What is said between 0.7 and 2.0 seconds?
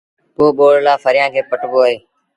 لآ ڦريآݩ کي پٽبو اهي